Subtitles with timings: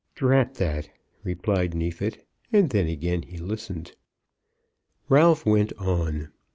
[0.15, 0.89] "Drat that,"
[1.23, 3.91] replied Neefit, and then again he listened.
[5.09, 6.29] Ralph went on.